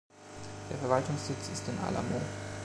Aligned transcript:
Der 0.71 0.77
Verwaltungssitz 0.79 1.49
ist 1.53 1.67
in 1.67 1.77
Alamo. 1.77 2.19